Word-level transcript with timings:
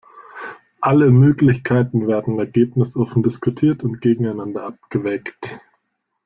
Alle 0.79 1.11
Möglichkeiten 1.11 2.07
werden 2.07 2.39
ergebnisoffen 2.39 3.21
diskutiert 3.21 3.83
und 3.83 4.01
gegeneinander 4.01 4.63
abgewägt. 4.63 5.59